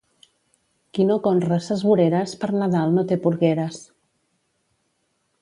Qui 0.97 1.03
no 1.09 1.17
conra 1.27 1.59
ses 1.65 1.83
voreres, 1.89 2.33
per 2.45 2.49
Nadal 2.63 2.97
no 2.97 3.05
té 3.13 3.19
porgueres. 3.27 3.79